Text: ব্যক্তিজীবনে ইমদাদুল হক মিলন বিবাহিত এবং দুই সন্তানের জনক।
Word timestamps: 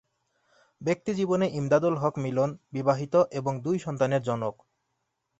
ব্যক্তিজীবনে 0.81 1.47
ইমদাদুল 1.51 1.95
হক 1.97 2.15
মিলন 2.17 2.49
বিবাহিত 2.73 3.13
এবং 3.31 3.53
দুই 3.61 3.77
সন্তানের 3.79 4.21
জনক। 4.21 4.55